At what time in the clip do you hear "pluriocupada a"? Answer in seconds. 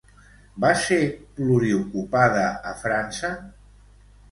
1.35-2.75